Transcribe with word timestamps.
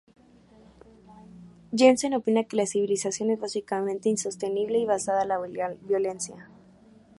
Jensen 1.71 2.15
opina 2.15 2.43
que 2.45 2.57
la 2.57 2.65
civilización 2.65 3.29
es 3.29 3.39
básicamente 3.39 4.09
insostenible 4.09 4.79
y 4.79 4.85
basada 4.87 5.21
en 5.21 5.27
la 5.27 5.77
violencia. 5.83 6.49